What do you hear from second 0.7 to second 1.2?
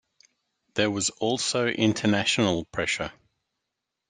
There was